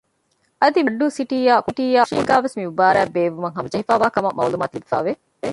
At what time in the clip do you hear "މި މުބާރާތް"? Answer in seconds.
2.57-3.13